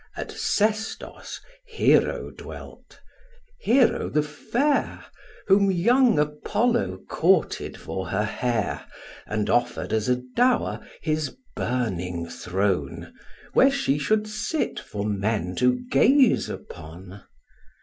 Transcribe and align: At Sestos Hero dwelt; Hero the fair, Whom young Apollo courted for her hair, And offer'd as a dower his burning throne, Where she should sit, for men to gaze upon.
At 0.17 0.31
Sestos 0.31 1.39
Hero 1.67 2.31
dwelt; 2.31 2.99
Hero 3.59 4.09
the 4.09 4.23
fair, 4.23 5.05
Whom 5.45 5.69
young 5.69 6.17
Apollo 6.17 7.01
courted 7.07 7.77
for 7.77 8.07
her 8.07 8.23
hair, 8.23 8.87
And 9.27 9.47
offer'd 9.47 9.93
as 9.93 10.09
a 10.09 10.15
dower 10.35 10.79
his 11.03 11.37
burning 11.55 12.25
throne, 12.27 13.13
Where 13.53 13.69
she 13.69 13.99
should 13.99 14.27
sit, 14.27 14.79
for 14.79 15.05
men 15.05 15.53
to 15.57 15.79
gaze 15.91 16.49
upon. 16.49 17.21